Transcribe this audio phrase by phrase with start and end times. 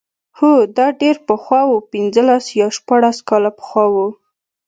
[0.37, 3.95] هو دا ډېر پخوا و پنځلس یا شپاړس کاله پخوا و.